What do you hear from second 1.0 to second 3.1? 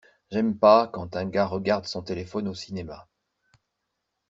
un gars regarde son téléphone au cinéma.